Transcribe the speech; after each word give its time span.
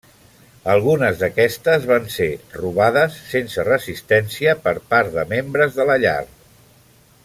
Algunes 0.75 1.19
d'aquestes 1.19 1.85
van 1.91 2.07
ser 2.15 2.29
robades 2.55 3.19
sense 3.35 3.67
resistència 3.69 4.59
per 4.67 4.77
part 4.95 5.15
de 5.19 5.31
membres 5.37 5.79
de 5.81 5.91
la 5.93 6.03
llar. 6.07 6.21